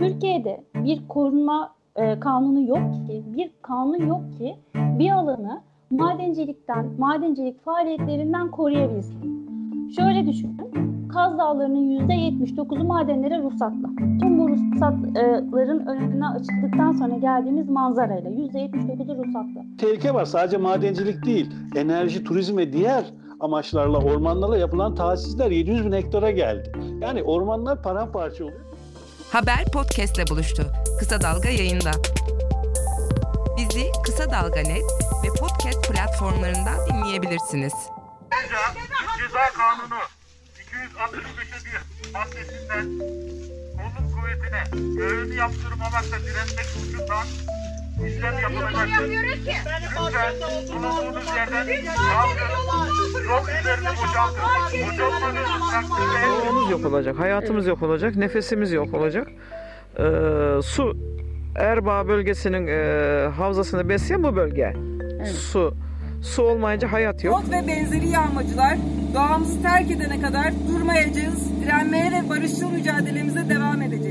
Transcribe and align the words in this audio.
Türkiye'de 0.00 0.64
bir 0.74 1.08
korunma 1.08 1.72
e, 1.96 2.20
kanunu 2.20 2.68
yok 2.68 3.06
ki, 3.06 3.22
bir 3.36 3.50
kanun 3.62 4.06
yok 4.06 4.32
ki 4.38 4.56
bir 4.74 5.10
alanı 5.10 5.60
madencilikten, 5.90 6.86
madencilik 6.98 7.64
faaliyetlerinden 7.64 8.50
koruyabilsin. 8.50 9.40
Şöyle 9.96 10.26
düşünün, 10.26 10.56
Kaz 11.08 11.38
Dağları'nın 11.38 12.08
%79'u 12.08 12.84
madenlere 12.84 13.42
ruhsatlı. 13.42 13.96
Tüm 14.20 14.38
bu 14.38 14.48
ruhsatların 14.48 15.86
önüne 15.86 16.26
açıldıktan 16.28 16.92
sonra 16.92 17.16
geldiğimiz 17.16 17.70
manzarayla 17.70 18.30
%79'u 18.30 19.24
ruhsatlı. 19.24 19.76
Tehlike 19.78 20.14
var 20.14 20.24
sadece 20.24 20.56
madencilik 20.56 21.26
değil, 21.26 21.50
enerji, 21.76 22.24
turizm 22.24 22.56
ve 22.56 22.72
diğer 22.72 23.04
amaçlarla 23.40 23.98
ormanlarla 23.98 24.58
yapılan 24.58 24.94
tahsisler 24.94 25.50
700 25.50 25.86
bin 25.86 25.92
hektara 25.92 26.30
geldi. 26.30 26.72
Yani 27.00 27.22
ormanlar 27.22 27.82
paramparça 27.82 28.44
oluyor. 28.44 28.69
Haber 29.32 29.64
podcastle 29.64 30.26
buluştu. 30.26 30.72
Kısa 30.98 31.20
Dalga 31.20 31.48
yayında. 31.48 31.90
Bizi 33.56 33.86
Kısa 34.04 34.30
Dalga 34.30 34.60
Net 34.60 34.84
ve 35.24 35.28
podcast 35.40 35.88
platformlarından 35.88 36.86
dinleyebilirsiniz. 36.86 37.72
Ayrıca 38.30 38.56
Ceza 39.18 39.50
Kanunu 39.56 40.00
265'e 40.58 41.64
bir 41.64 42.12
maddesinden 42.12 42.98
kolluk 43.76 44.14
kuvvetine 44.14 44.64
görevini 44.96 45.36
yaptırmamakla 45.36 46.18
direnmek 46.20 46.66
suçundan 46.66 47.26
işlem 48.06 48.34
yapılacaktır. 48.42 49.08
Lütfen 49.08 50.32
bulunduğunuz 50.40 51.26
yerden 51.36 51.66
kalkın. 51.94 53.24
Yol 53.28 53.42
üzerine 53.60 53.88
boşaltın. 53.90 54.42
Boşaltmanız 54.88 55.70
takdirde 55.72 56.26
Doğamız 56.26 56.70
yok 56.70 56.84
olacak, 56.84 57.18
hayatımız 57.18 57.66
yok 57.66 57.82
olacak, 57.82 58.16
nefesimiz 58.16 58.72
yok 58.72 58.94
olacak. 58.94 59.28
Ee, 59.98 60.62
su 60.62 60.96
Erbaa 61.56 62.08
bölgesinin 62.08 62.66
e, 62.66 63.28
havzasını 63.28 63.88
besleyen 63.88 64.22
bu 64.22 64.36
bölge. 64.36 64.72
Su. 65.38 65.74
Su 66.22 66.42
olmayınca 66.42 66.92
hayat 66.92 67.24
yok. 67.24 67.38
Ot 67.38 67.50
ve 67.50 67.66
benzeri 67.68 68.08
yağmacılar 68.08 68.76
doğamızı 69.14 69.62
terk 69.62 69.90
edene 69.90 70.20
kadar 70.20 70.52
durmayacağız, 70.68 71.60
direnmeye 71.60 72.12
ve 72.12 72.28
barışçıl 72.28 72.70
mücadelemize 72.70 73.48
devam 73.48 73.82
edeceğiz. 73.82 74.09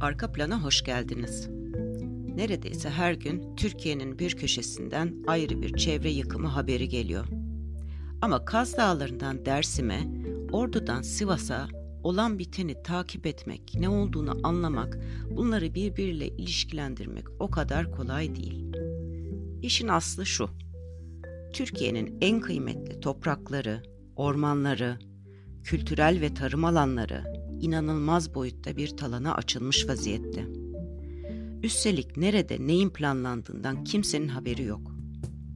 Arka 0.00 0.32
plana 0.32 0.62
hoş 0.62 0.84
geldiniz. 0.84 1.48
Neredeyse 2.36 2.90
her 2.90 3.12
gün 3.12 3.56
Türkiye'nin 3.56 4.18
bir 4.18 4.36
köşesinden 4.36 5.14
ayrı 5.26 5.62
bir 5.62 5.76
çevre 5.76 6.10
yıkımı 6.10 6.48
haberi 6.48 6.88
geliyor. 6.88 7.26
Ama 8.20 8.44
Kaz 8.44 8.76
Dağları'ndan 8.76 9.44
Dersim'e, 9.44 10.00
Ordu'dan 10.52 11.02
Sivas'a 11.02 11.68
olan 12.02 12.38
biteni 12.38 12.82
takip 12.82 13.26
etmek, 13.26 13.74
ne 13.74 13.88
olduğunu 13.88 14.40
anlamak, 14.42 14.98
bunları 15.30 15.74
birbiriyle 15.74 16.28
ilişkilendirmek 16.28 17.24
o 17.38 17.50
kadar 17.50 17.92
kolay 17.92 18.36
değil. 18.36 18.72
İşin 19.62 19.88
aslı 19.88 20.26
şu. 20.26 20.50
Türkiye'nin 21.52 22.18
en 22.20 22.40
kıymetli 22.40 23.00
toprakları, 23.00 23.82
ormanları, 24.16 24.98
kültürel 25.64 26.20
ve 26.20 26.34
tarım 26.34 26.64
alanları 26.64 27.35
inanılmaz 27.60 28.34
boyutta 28.34 28.76
bir 28.76 28.88
talana 28.88 29.34
açılmış 29.34 29.88
vaziyette. 29.88 30.46
Üstelik 31.62 32.16
nerede 32.16 32.66
neyin 32.66 32.90
planlandığından 32.90 33.84
kimsenin 33.84 34.28
haberi 34.28 34.62
yok. 34.62 34.96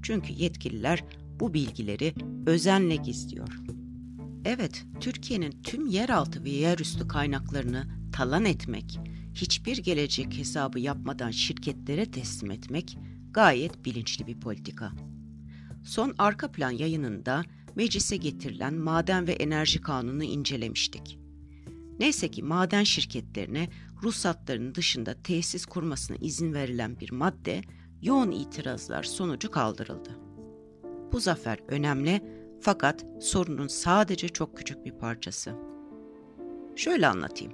Çünkü 0.03 0.33
yetkililer 0.33 1.05
bu 1.41 1.55
bilgileri 1.55 2.15
özenle 2.47 2.97
gizliyor. 2.97 3.61
Evet, 4.45 4.85
Türkiye'nin 5.01 5.63
tüm 5.63 5.87
yeraltı 5.87 6.45
ve 6.45 6.51
yerüstü 6.51 7.09
kaynaklarını 7.09 7.87
talan 8.13 8.45
etmek, 8.45 8.99
hiçbir 9.35 9.79
gelecek 9.79 10.39
hesabı 10.39 10.81
yapmadan 10.81 11.31
şirketlere 11.31 12.07
teslim 12.07 12.51
etmek 12.51 12.99
gayet 13.31 13.85
bilinçli 13.85 14.27
bir 14.27 14.41
politika. 14.41 14.93
Son 15.85 16.15
arka 16.19 16.53
plan 16.53 16.71
yayınında 16.71 17.45
meclise 17.77 18.17
getirilen 18.17 18.75
maden 18.75 19.27
ve 19.27 19.33
enerji 19.33 19.81
kanunu 19.81 20.25
incelemiştik. 20.25 21.20
Neyse 22.01 22.31
ki 22.31 22.43
maden 22.43 22.85
şirketlerine 22.85 23.69
ruhsatlarının 24.03 24.75
dışında 24.75 25.23
tesis 25.23 25.67
kurmasına 25.67 26.17
izin 26.21 26.55
verilen 26.55 27.01
bir 27.01 27.13
madde 27.13 27.61
yoğun 28.03 28.31
itirazlar 28.31 29.03
sonucu 29.03 29.51
kaldırıldı. 29.51 30.11
Bu 31.13 31.21
zafer 31.21 31.59
önemli 31.69 32.23
fakat 32.61 33.07
sorunun 33.21 33.69
sadece 33.69 34.29
çok 34.29 34.57
küçük 34.57 34.85
bir 34.85 34.93
parçası. 34.93 35.55
Şöyle 36.77 37.07
anlatayım. 37.07 37.53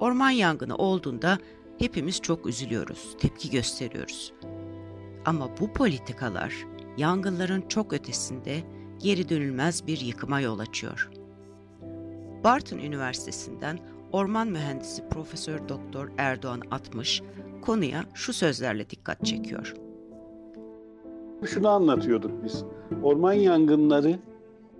Orman 0.00 0.30
yangını 0.30 0.76
olduğunda 0.76 1.38
hepimiz 1.78 2.20
çok 2.20 2.46
üzülüyoruz, 2.46 3.16
tepki 3.20 3.50
gösteriyoruz. 3.50 4.32
Ama 5.24 5.58
bu 5.60 5.72
politikalar 5.72 6.54
yangınların 6.96 7.68
çok 7.68 7.92
ötesinde 7.92 8.62
geri 8.98 9.28
dönülmez 9.28 9.86
bir 9.86 10.00
yıkıma 10.00 10.40
yol 10.40 10.58
açıyor. 10.58 11.17
Bartın 12.44 12.78
Üniversitesi'nden 12.78 13.78
orman 14.12 14.48
mühendisi 14.48 15.08
Profesör 15.08 15.68
Doktor 15.68 16.08
Erdoğan 16.18 16.60
Atmış 16.70 17.22
konuya 17.62 18.04
şu 18.14 18.32
sözlerle 18.32 18.90
dikkat 18.90 19.24
çekiyor. 19.24 19.74
Şunu 21.44 21.68
anlatıyorduk 21.68 22.44
biz. 22.44 22.64
Orman 23.02 23.32
yangınları 23.32 24.18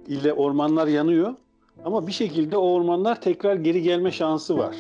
ile 0.07 0.33
ormanlar 0.33 0.87
yanıyor 0.87 1.35
ama 1.85 2.07
bir 2.07 2.13
şekilde 2.13 2.57
o 2.57 2.73
ormanlar 2.73 3.21
tekrar 3.21 3.57
geri 3.57 3.83
gelme 3.83 4.11
şansı 4.11 4.59
var. 4.59 4.77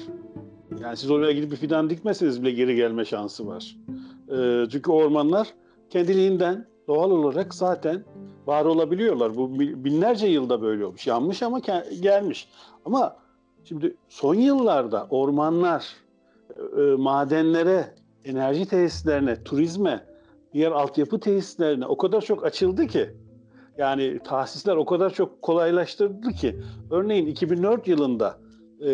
Yani 0.82 0.96
siz 0.96 1.10
oraya 1.10 1.32
gidip 1.32 1.50
bir 1.50 1.56
fidan 1.56 1.90
dikmeseniz 1.90 2.42
bile 2.42 2.50
geri 2.50 2.76
gelme 2.76 3.04
şansı 3.04 3.46
var. 3.46 3.76
Ee, 4.32 4.64
çünkü 4.70 4.90
ormanlar 4.90 5.48
kendiliğinden 5.90 6.66
doğal 6.88 7.10
olarak 7.10 7.54
zaten 7.54 8.04
var 8.48 8.64
olabiliyorlar. 8.64 9.36
Bu 9.36 9.58
binlerce 9.60 10.26
yılda 10.26 10.62
böyle 10.62 10.84
olmuş. 10.84 11.06
Yanmış 11.06 11.42
ama 11.42 11.60
gelmiş. 12.00 12.48
Ama 12.84 13.16
şimdi 13.64 13.96
son 14.08 14.34
yıllarda 14.34 15.06
ormanlar 15.10 15.86
e, 16.78 16.80
madenlere, 16.80 17.94
enerji 18.24 18.66
tesislerine, 18.66 19.44
turizme, 19.44 20.04
diğer 20.52 20.72
altyapı 20.72 21.20
tesislerine 21.20 21.86
o 21.86 21.96
kadar 21.96 22.20
çok 22.20 22.44
açıldı 22.44 22.86
ki 22.86 23.10
yani 23.78 24.18
tahsisler 24.24 24.76
o 24.76 24.84
kadar 24.84 25.10
çok 25.10 25.42
kolaylaştırdı 25.42 26.32
ki 26.32 26.60
örneğin 26.90 27.26
2004 27.26 27.88
yılında 27.88 28.38
e, 28.80 28.90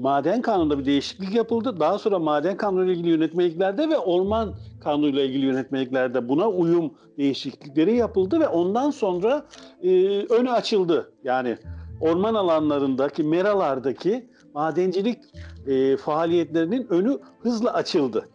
maden 0.00 0.42
kanununda 0.42 0.78
bir 0.78 0.84
değişiklik 0.84 1.34
yapıldı. 1.34 1.80
Daha 1.80 1.98
sonra 1.98 2.18
maden 2.18 2.56
kanunu 2.56 2.90
ilgili 2.90 3.08
yönetmeliklerde 3.08 3.88
ve 3.88 3.98
orman 3.98 4.54
kanunu 4.86 5.08
ile 5.08 5.24
ilgili 5.26 5.46
yönetmeliklerde 5.46 6.28
buna 6.28 6.48
uyum 6.48 6.92
değişiklikleri 7.18 7.96
yapıldı 7.96 8.40
ve 8.40 8.48
ondan 8.48 8.90
sonra 8.90 9.46
e, 9.82 9.90
önü 10.26 10.50
açıldı. 10.50 11.12
Yani 11.24 11.58
orman 12.00 12.34
alanlarındaki, 12.34 13.22
meralardaki 13.22 14.26
madencilik 14.54 15.18
e, 15.66 15.96
faaliyetlerinin 15.96 16.86
önü 16.90 17.18
hızla 17.40 17.72
açıldı. 17.72 18.28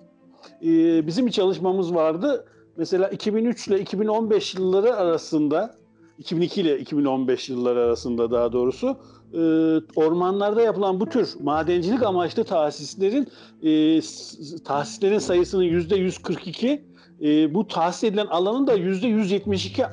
E, 0.64 0.68
bizim 1.08 1.26
bir 1.26 1.32
çalışmamız 1.32 1.96
vardı. 1.96 2.46
Mesela 2.78 3.10
2003 3.10 3.68
ile 3.68 3.80
2015 3.80 4.56
yılları 4.56 4.96
arasında 4.96 5.76
2002 6.18 6.62
ile 6.62 6.80
2015 6.80 7.50
yılları 7.50 7.80
arasında 7.80 8.32
daha 8.32 8.52
doğrusu 8.52 8.98
e, 9.34 9.40
ormanlarda 9.96 10.62
yapılan 10.62 11.00
bu 11.00 11.10
tür 11.10 11.30
madencilik 11.44 12.04
amaçlı 12.04 12.44
tahsislerin 12.44 13.28
e, 13.64 14.02
tahsislerin 14.64 15.20
sayısının 15.20 15.64
yüzde 15.64 15.96
142 15.96 16.86
e, 17.22 17.54
bu 17.54 17.68
tahsis 17.68 18.04
edilen 18.04 18.28
alanın 18.28 18.68
da 18.68 18.74
yüzde 18.74 19.08
172 19.08 19.86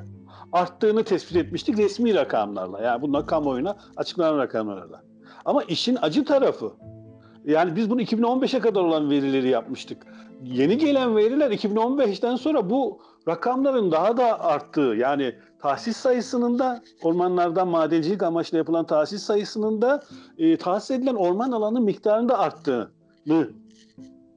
arttığını 0.53 1.05
tespit 1.05 1.37
etmiştik 1.37 1.79
resmi 1.79 2.15
rakamlarla. 2.15 2.83
Yani 2.83 3.03
bunlar 3.03 3.27
kamuoyuna 3.27 3.77
açıklanan 3.97 4.39
rakamlarla. 4.39 5.03
Ama 5.45 5.63
işin 5.63 5.99
acı 6.03 6.25
tarafı 6.25 6.73
yani 7.49 7.77
biz 7.77 7.91
bunu 7.91 8.03
2015'e 8.03 8.61
kadar 8.61 8.81
olan 8.81 9.11
verileri 9.11 9.49
yapmıştık. 9.49 10.07
Yeni 10.43 10.79
gelen 10.79 11.17
veriler 11.17 11.51
2015'ten 11.51 12.37
sonra 12.37 12.71
bu 12.71 13.01
rakamların 13.29 13.93
daha 13.93 14.17
da 14.17 14.41
arttığı 14.41 14.95
yani 14.99 15.35
tahsis 15.59 15.97
sayısının 15.97 16.59
da 16.59 16.83
ormanlardan 17.03 17.69
madencilik 17.69 18.23
amaçlı 18.23 18.59
yapılan 18.59 18.87
tahsis 18.87 19.23
sayısının 19.23 19.83
da 19.83 20.03
e, 20.39 20.57
tahsis 20.57 20.91
edilen 20.91 21.15
orman 21.15 21.53
alanının 21.53 21.83
miktarında 21.83 22.39
arttığını 22.39 23.51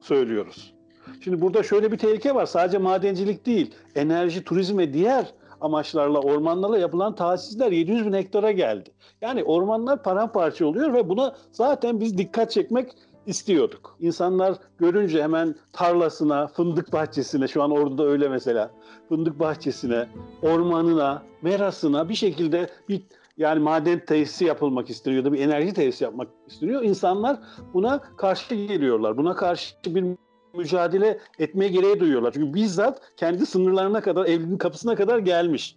söylüyoruz. 0.00 0.74
Şimdi 1.20 1.40
burada 1.40 1.62
şöyle 1.62 1.92
bir 1.92 1.98
tehlike 1.98 2.34
var. 2.34 2.46
Sadece 2.46 2.78
madencilik 2.78 3.46
değil, 3.46 3.74
enerji, 3.94 4.44
turizm 4.44 4.78
ve 4.78 4.92
diğer 4.92 5.32
amaçlarla 5.62 6.20
ormanlarla 6.20 6.78
yapılan 6.78 7.14
tahsisler 7.14 7.72
700 7.72 8.06
bin 8.06 8.12
hektara 8.12 8.52
geldi. 8.52 8.90
Yani 9.20 9.44
ormanlar 9.44 10.02
paramparça 10.02 10.66
oluyor 10.66 10.94
ve 10.94 11.08
buna 11.08 11.36
zaten 11.52 12.00
biz 12.00 12.18
dikkat 12.18 12.50
çekmek 12.50 12.92
istiyorduk. 13.26 13.96
İnsanlar 14.00 14.54
görünce 14.78 15.22
hemen 15.22 15.54
tarlasına, 15.72 16.46
fındık 16.46 16.92
bahçesine, 16.92 17.48
şu 17.48 17.62
an 17.62 17.70
orada 17.70 18.04
öyle 18.04 18.28
mesela, 18.28 18.70
fındık 19.08 19.40
bahçesine, 19.40 20.08
ormanına, 20.42 21.22
merasına 21.42 22.08
bir 22.08 22.14
şekilde 22.14 22.70
bir 22.88 23.02
yani 23.36 23.60
maden 23.60 24.04
tesisi 24.04 24.44
yapılmak 24.44 24.90
isteniyor 24.90 25.24
da 25.24 25.32
bir 25.32 25.40
enerji 25.40 25.74
tesisi 25.74 26.04
yapmak 26.04 26.28
isteniyor. 26.46 26.82
İnsanlar 26.82 27.38
buna 27.74 28.00
karşı 28.16 28.54
geliyorlar. 28.54 29.16
Buna 29.16 29.36
karşı 29.36 29.74
bir 29.86 30.16
mücadele 30.54 31.18
etmeye 31.38 31.68
gereği 31.68 32.00
duyuyorlar. 32.00 32.32
Çünkü 32.32 32.54
bizzat 32.54 33.00
kendi 33.16 33.46
sınırlarına 33.46 34.00
kadar, 34.00 34.26
evinin 34.26 34.58
kapısına 34.58 34.94
kadar 34.94 35.18
gelmiş. 35.18 35.76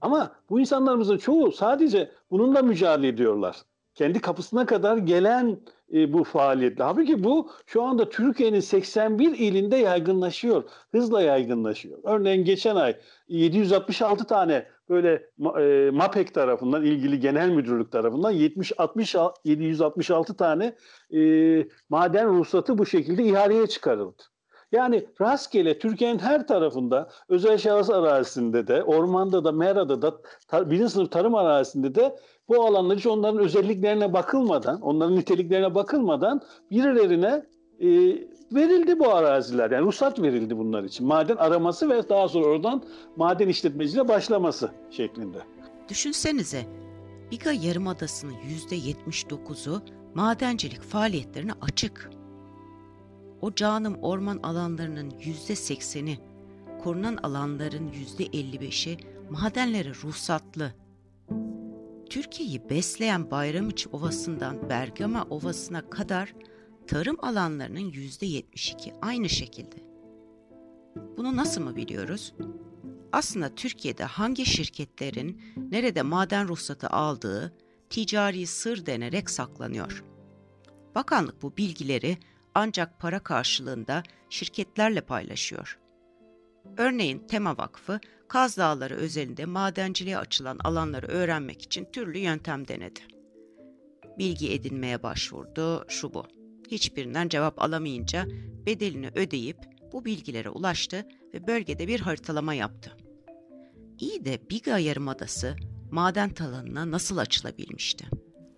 Ama 0.00 0.32
bu 0.50 0.60
insanlarımızın 0.60 1.18
çoğu 1.18 1.52
sadece 1.52 2.10
bununla 2.30 2.62
mücadele 2.62 3.08
ediyorlar. 3.08 3.56
Kendi 3.94 4.20
kapısına 4.20 4.66
kadar 4.66 4.96
gelen 4.96 5.60
e, 5.92 6.12
bu 6.12 6.24
faaliyetle. 6.24 6.84
Halbuki 6.84 7.24
bu 7.24 7.50
şu 7.66 7.82
anda 7.82 8.08
Türkiye'nin 8.08 8.60
81 8.60 9.38
ilinde 9.38 9.76
yaygınlaşıyor. 9.76 10.64
Hızla 10.92 11.22
yaygınlaşıyor. 11.22 11.98
Örneğin 12.04 12.44
geçen 12.44 12.76
ay 12.76 12.96
766 13.28 14.24
tane 14.24 14.66
böyle 14.88 15.30
e, 15.60 15.90
MAPEK 15.90 16.34
tarafından 16.34 16.84
ilgili 16.84 17.20
genel 17.20 17.48
müdürlük 17.48 17.92
tarafından 17.92 18.30
70 18.30 18.72
60 18.78 19.16
766 19.44 20.36
tane 20.36 20.74
e, 21.14 21.20
maden 21.88 22.28
ruhsatı 22.28 22.78
bu 22.78 22.86
şekilde 22.86 23.24
ihaleye 23.24 23.66
çıkarıldı. 23.66 24.22
Yani 24.72 25.06
rastgele 25.20 25.78
Türkiye'nin 25.78 26.18
her 26.18 26.46
tarafında 26.46 27.08
özel 27.28 27.58
şahıs 27.58 27.90
arazisinde 27.90 28.66
de, 28.66 28.82
ormanda 28.82 29.44
da, 29.44 29.52
merada 29.52 30.02
da, 30.02 30.20
tar- 30.48 30.70
birinci 30.70 30.92
sınıf 30.92 31.12
tarım 31.12 31.34
arazisinde 31.34 31.94
de 31.94 32.16
bu 32.48 32.64
alanlar 32.64 32.98
hiç 32.98 33.06
onların 33.06 33.38
özelliklerine 33.40 34.12
bakılmadan, 34.12 34.80
onların 34.80 35.16
niteliklerine 35.16 35.74
bakılmadan 35.74 36.40
birilerine 36.70 37.46
e, 37.80 37.88
verildi 38.52 38.98
bu 38.98 39.10
araziler. 39.10 39.70
Yani 39.70 39.86
ruhsat 39.86 40.22
verildi 40.22 40.58
bunlar 40.58 40.84
için. 40.84 41.06
Maden 41.06 41.36
araması 41.36 41.90
ve 41.90 42.08
daha 42.08 42.28
sonra 42.28 42.46
oradan 42.46 42.82
maden 43.16 43.48
işletmeciliğe 43.48 44.08
başlaması 44.08 44.70
şeklinde. 44.90 45.38
Düşünsenize, 45.88 46.66
Biga 47.30 47.52
Yarımadası'nın 47.52 48.34
%79'u 48.70 49.82
madencilik 50.14 50.82
faaliyetlerine 50.82 51.52
açık. 51.60 52.10
O 53.40 53.54
canım 53.54 53.98
orman 54.02 54.40
alanlarının 54.42 55.10
%80'i, 55.10 56.18
korunan 56.84 57.16
alanların 57.16 57.90
%55'i 58.18 58.98
madenlere 59.30 59.88
ruhsatlı. 59.88 60.72
Türkiye'yi 62.14 62.70
besleyen 62.70 63.30
Bayramiçi 63.30 63.88
Ovası'ndan 63.88 64.70
Bergama 64.70 65.22
Ovası'na 65.22 65.90
kadar 65.90 66.34
tarım 66.86 67.16
alanlarının 67.24 67.92
%72 67.92 68.92
aynı 69.02 69.28
şekilde. 69.28 69.76
Bunu 71.16 71.36
nasıl 71.36 71.60
mı 71.60 71.76
biliyoruz? 71.76 72.34
Aslında 73.12 73.54
Türkiye'de 73.54 74.04
hangi 74.04 74.46
şirketlerin 74.46 75.42
nerede 75.70 76.02
maden 76.02 76.48
ruhsatı 76.48 76.88
aldığı 76.88 77.56
ticari 77.90 78.46
sır 78.46 78.86
denerek 78.86 79.30
saklanıyor. 79.30 80.04
Bakanlık 80.94 81.42
bu 81.42 81.56
bilgileri 81.56 82.18
ancak 82.54 83.00
para 83.00 83.18
karşılığında 83.18 84.02
şirketlerle 84.30 85.00
paylaşıyor. 85.00 85.78
Örneğin 86.76 87.18
Tema 87.18 87.58
Vakfı, 87.58 88.00
Kaz 88.28 88.56
Dağları 88.56 88.94
özelinde 88.94 89.44
madenciliğe 89.44 90.18
açılan 90.18 90.58
alanları 90.64 91.06
öğrenmek 91.06 91.62
için 91.62 91.84
türlü 91.92 92.18
yöntem 92.18 92.68
denedi. 92.68 93.00
Bilgi 94.18 94.52
edinmeye 94.52 95.02
başvurdu, 95.02 95.84
şu 95.88 96.14
bu. 96.14 96.24
Hiçbirinden 96.70 97.28
cevap 97.28 97.62
alamayınca 97.62 98.26
bedelini 98.66 99.08
ödeyip 99.14 99.58
bu 99.92 100.04
bilgilere 100.04 100.50
ulaştı 100.50 101.06
ve 101.34 101.46
bölgede 101.46 101.88
bir 101.88 102.00
haritalama 102.00 102.54
yaptı. 102.54 102.96
İyi 103.98 104.24
de 104.24 104.38
Biga 104.50 104.78
Yarımadası 104.78 105.56
maden 105.90 106.30
talanına 106.30 106.90
nasıl 106.90 107.16
açılabilmişti? 107.16 108.06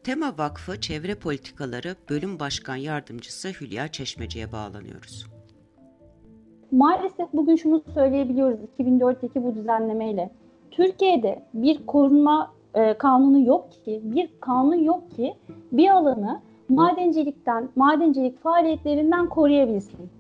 Tema 0.05 0.39
Vakfı 0.39 0.81
Çevre 0.81 1.15
Politikaları 1.15 1.97
Bölüm 2.11 2.41
Başkan 2.41 2.77
Yardımcısı 2.77 3.49
Hülya 3.49 3.89
Çeşmeci'ye 3.89 4.53
bağlanıyoruz. 4.53 5.27
Maalesef 6.73 7.33
bugün 7.33 7.57
şunu 7.57 7.83
söyleyebiliyoruz 7.95 8.61
2004'teki 8.79 9.45
bu 9.45 9.55
düzenlemeyle. 9.55 10.31
Türkiye'de 10.71 11.43
bir 11.55 11.87
korunma 11.87 12.51
e, 12.75 12.95
kanunu 12.95 13.47
yok 13.47 13.73
ki, 13.73 14.01
bir 14.05 14.31
kanun 14.41 14.75
yok 14.75 15.11
ki 15.11 15.35
bir 15.73 15.89
alanı 15.91 16.41
madencilikten, 16.69 17.69
madencilik 17.77 18.43
faaliyetlerinden 18.43 19.29
koruyabilsin. 19.29 20.11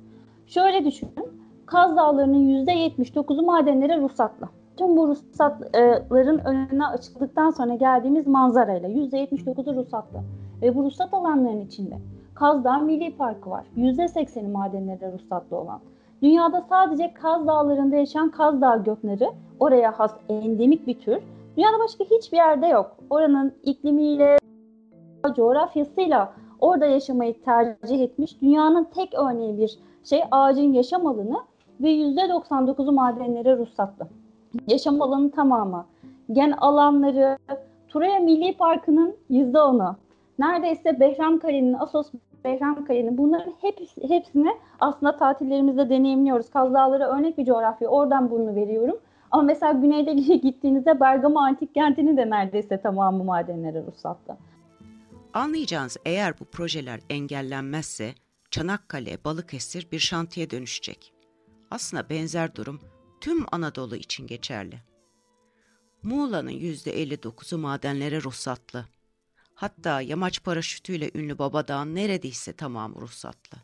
Şöyle 0.46 0.84
düşünün, 0.84 1.28
Kaz 1.66 1.96
Dağları'nın 1.96 2.66
%79'u 2.66 3.42
madenlere 3.42 4.00
ruhsatlı. 4.00 4.48
Tüm 4.76 4.96
bu 4.96 5.08
ruhsatların 5.08 6.38
önüne 6.38 6.86
açıldıktan 6.86 7.50
sonra 7.50 7.74
geldiğimiz 7.74 8.26
manzarayla 8.26 8.88
%79'u 8.88 9.74
ruhsatlı. 9.74 10.18
Ve 10.62 10.76
bu 10.76 10.84
ruhsat 10.84 11.14
alanların 11.14 11.60
içinde 11.60 11.98
Kaz 12.34 12.64
Dağı 12.64 12.82
Milli 12.82 13.16
Parkı 13.16 13.50
var. 13.50 13.64
%80'i 13.76 14.48
madenlere 14.48 15.12
ruhsatlı 15.12 15.56
olan. 15.56 15.80
Dünyada 16.22 16.60
sadece 16.68 17.14
Kaz 17.14 17.46
Dağları'nda 17.46 17.96
yaşayan 17.96 18.30
Kaz 18.30 18.60
Dağı 18.60 18.84
gökleri 18.84 19.30
oraya 19.60 19.98
has 19.98 20.16
endemik 20.28 20.86
bir 20.86 21.00
tür. 21.00 21.18
Dünyada 21.56 21.78
başka 21.84 22.04
hiçbir 22.04 22.36
yerde 22.36 22.66
yok. 22.66 22.96
Oranın 23.10 23.52
iklimiyle, 23.62 24.38
coğrafyasıyla 25.36 26.32
orada 26.60 26.86
yaşamayı 26.86 27.42
tercih 27.42 28.00
etmiş. 28.00 28.42
Dünyanın 28.42 28.84
tek 28.84 29.14
örneği 29.14 29.58
bir 29.58 29.78
şey 30.04 30.22
ağacın 30.30 30.72
yaşam 30.72 31.06
alanı 31.06 31.36
ve 31.80 31.88
%99'u 31.88 32.92
madenlere 32.92 33.56
ruhsatlı. 33.56 34.06
Yaşam 34.68 35.02
alanı 35.02 35.30
tamamı, 35.30 35.86
gen 36.32 36.50
alanları, 36.50 37.38
Turaya 37.88 38.20
Milli 38.20 38.56
Parkı'nın 38.56 39.16
%10'u, 39.30 39.96
neredeyse 40.38 41.00
Behramkale'nin, 41.00 41.74
Asos 41.74 42.10
Behramkale'nin 42.46 43.18
bunların 43.18 43.54
hepsi, 43.60 44.08
hepsini 44.08 44.56
aslında 44.80 45.16
tatillerimizde 45.16 45.90
deneyimliyoruz. 45.90 46.50
Kaz 46.50 46.74
Dağları 46.74 47.04
örnek 47.04 47.38
bir 47.38 47.44
coğrafya, 47.44 47.88
oradan 47.88 48.30
bunu 48.30 48.54
veriyorum. 48.54 48.98
Ama 49.30 49.42
mesela 49.42 49.72
güneyde 49.72 50.12
gittiğinizde 50.36 51.00
Bergama 51.00 51.46
Antik 51.46 51.74
Kenti'nin 51.74 52.16
de 52.16 52.30
neredeyse 52.30 52.80
tamamı 52.80 53.24
madenlere 53.24 53.82
ruhsatlı. 53.86 54.36
Anlayacağınız 55.34 55.96
eğer 56.04 56.40
bu 56.40 56.44
projeler 56.44 57.00
engellenmezse 57.10 58.14
Çanakkale, 58.50 59.24
Balıkesir 59.24 59.90
bir 59.92 59.98
şantiye 59.98 60.50
dönüşecek. 60.50 61.14
Aslında 61.70 62.10
benzer 62.10 62.54
durum 62.54 62.80
tüm 63.20 63.44
Anadolu 63.52 63.96
için 63.96 64.26
geçerli. 64.26 64.76
Muğla'nın 66.02 66.50
%59'u 66.50 67.58
madenlere 67.58 68.22
ruhsatlı. 68.22 68.84
Hatta 69.56 70.00
yamaç 70.00 70.42
paraşütüyle 70.42 71.10
ünlü 71.14 71.38
Babadağ'ın 71.38 71.94
neredeyse 71.94 72.52
tamamı 72.52 73.00
ruhsatlı. 73.00 73.58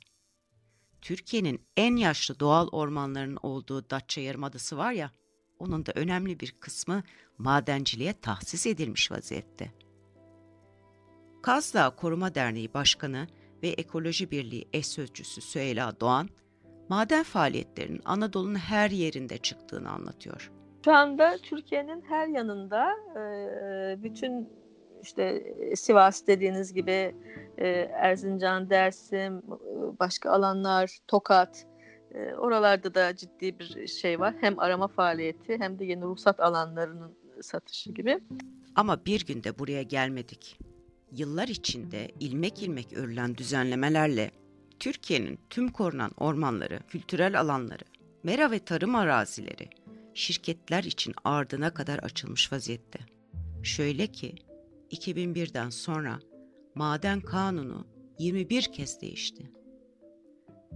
Türkiye'nin 1.01 1.67
en 1.77 1.97
yaşlı 1.97 2.41
doğal 2.41 2.69
ormanlarının 2.69 3.39
olduğu 3.43 3.91
Datça 3.91 4.21
Yarımadası 4.21 4.77
var 4.77 4.93
ya, 4.93 5.11
onun 5.59 5.87
da 5.87 5.93
önemli 5.95 6.41
bir 6.41 6.53
kısmı 6.61 7.03
madenciliğe 7.39 8.21
tahsis 8.21 8.67
edilmiş 8.67 9.11
vaziyette. 9.13 9.71
Kazdağ 11.43 11.91
Koruma 11.91 12.35
Derneği 12.35 12.75
Başkanı 12.75 13.27
ve 13.63 13.69
Ekoloji 13.69 14.31
Birliği 14.31 14.69
eş 14.73 14.87
sözcüsü 14.87 15.41
Süheyla 15.41 16.01
Doğan, 16.01 16.29
maden 16.89 17.23
faaliyetlerinin 17.23 18.03
Anadolu'nun 18.05 18.59
her 18.59 18.91
yerinde 18.91 19.39
çıktığını 19.39 19.91
anlatıyor. 19.91 20.53
Şu 20.85 20.93
anda 20.93 21.39
Türkiye'nin 21.43 22.05
her 22.09 22.27
yanında 22.27 22.97
bütün 24.03 24.62
işte 25.03 25.55
Sivas 25.77 26.27
dediğiniz 26.27 26.73
gibi 26.73 27.15
Erzincan, 27.93 28.71
Dersim, 28.71 29.43
başka 30.01 30.31
alanlar, 30.31 30.99
Tokat, 31.09 31.67
oralarda 32.39 32.95
da 32.95 33.17
ciddi 33.17 33.59
bir 33.59 33.87
şey 33.87 34.21
var. 34.21 34.35
Hem 34.41 34.59
arama 34.59 34.89
faaliyeti 34.89 35.59
hem 35.61 35.79
de 35.79 35.85
yeni 35.85 36.03
ruhsat 36.03 36.41
alanlarının 36.41 37.15
satışı 37.41 37.93
gibi. 37.93 38.21
Ama 38.75 39.05
bir 39.07 39.27
günde 39.27 39.59
buraya 39.59 39.83
gelmedik. 39.83 40.59
Yıllar 41.13 41.49
içinde 41.49 42.09
ilmek 42.21 42.63
ilmek 42.63 42.93
örülen 42.93 43.37
düzenlemelerle 43.37 44.31
Türkiye'nin 44.79 45.39
tüm 45.51 45.69
korunan 45.69 46.11
ormanları, 46.19 46.79
kültürel 46.89 47.41
alanları, 47.41 47.85
mera 48.23 48.51
ve 48.51 48.59
tarım 48.59 48.95
arazileri 48.95 49.69
şirketler 50.15 50.85
için 50.85 51.15
ardına 51.25 51.75
kadar 51.75 51.99
açılmış 51.99 52.53
vaziyette. 52.53 52.99
Şöyle 53.63 54.07
ki 54.07 54.35
2001'den 54.93 55.71
sonra 55.71 56.19
maden 56.75 57.21
kanunu 57.21 57.87
21 58.19 58.63
kez 58.63 59.01
değişti. 59.01 59.51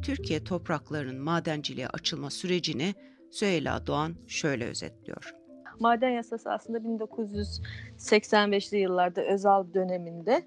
Türkiye 0.02 0.44
topraklarının 0.44 1.20
madenciliğe 1.20 1.88
açılma 1.88 2.30
sürecini 2.30 2.94
Süheyla 3.30 3.86
Doğan 3.86 4.14
şöyle 4.26 4.66
özetliyor. 4.66 5.34
Maden 5.80 6.10
yasası 6.10 6.52
aslında 6.52 6.78
1985'li 6.78 8.78
yıllarda 8.78 9.22
Özal 9.22 9.74
döneminde 9.74 10.42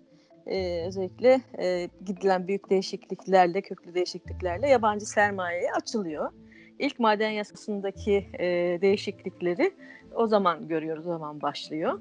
e, 0.45 0.87
özellikle 0.87 1.41
e, 1.59 1.89
gidilen 2.05 2.47
büyük 2.47 2.69
değişikliklerle, 2.69 3.61
köklü 3.61 3.93
değişikliklerle 3.93 4.67
yabancı 4.67 5.05
sermayeye 5.05 5.71
açılıyor. 5.81 6.31
İlk 6.79 6.99
maden 6.99 7.29
yasasındaki 7.29 8.29
e, 8.39 8.77
değişiklikleri 8.81 9.71
o 10.15 10.27
zaman 10.27 10.67
görüyoruz, 10.67 11.07
o 11.07 11.11
zaman 11.11 11.41
başlıyor. 11.41 11.99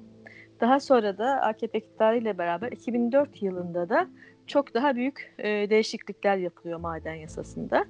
Daha 0.60 0.80
sonra 0.80 1.18
da 1.18 1.40
AKP 1.42 1.78
iktidarıyla 1.78 2.38
beraber 2.38 2.72
2004 2.72 3.42
yılında 3.42 3.88
da 3.88 4.08
çok 4.46 4.74
daha 4.74 4.96
büyük 4.96 5.34
e, 5.38 5.70
değişiklikler 5.70 6.36
yapılıyor 6.36 6.80
maden 6.80 7.14
yasasında 7.14 7.84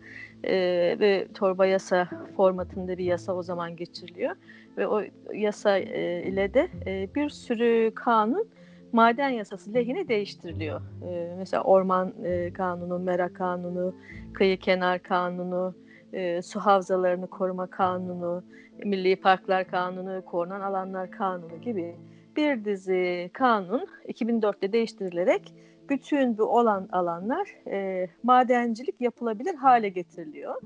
e, 0.44 0.54
ve 1.00 1.28
torba 1.34 1.66
yasa 1.66 2.08
formatında 2.36 2.98
bir 2.98 3.04
yasa 3.04 3.32
o 3.32 3.42
zaman 3.42 3.76
geçiriliyor 3.76 4.36
ve 4.76 4.86
o 4.88 5.02
yasa 5.34 5.78
e, 5.78 6.22
ile 6.22 6.54
de 6.54 6.68
e, 6.86 7.08
bir 7.14 7.30
sürü 7.30 7.92
kanun 7.94 8.48
maden 8.92 9.28
yasası 9.28 9.74
lehine 9.74 10.08
değiştiriliyor. 10.08 10.80
E, 11.08 11.34
mesela 11.38 11.62
orman 11.62 12.12
e, 12.24 12.52
kanunu, 12.52 12.98
mera 12.98 13.32
kanunu, 13.32 13.94
kıyı 14.34 14.58
kenar 14.58 15.02
kanunu, 15.02 15.74
e, 16.12 16.42
su 16.42 16.60
havzalarını 16.60 17.26
koruma 17.26 17.66
kanunu, 17.66 18.42
milli 18.84 19.16
parklar 19.16 19.64
kanunu, 19.64 20.24
korunan 20.24 20.60
alanlar 20.60 21.10
kanunu 21.10 21.60
gibi 21.60 21.96
bir 22.38 22.64
dizi 22.64 23.30
kanun 23.32 23.86
2004'te 24.08 24.72
değiştirilerek 24.72 25.54
bütün 25.88 26.38
bu 26.38 26.44
olan 26.44 26.88
alanlar 26.92 27.48
e, 27.66 28.08
madencilik 28.22 29.00
yapılabilir 29.00 29.54
hale 29.54 29.88
getiriliyor. 29.88 30.62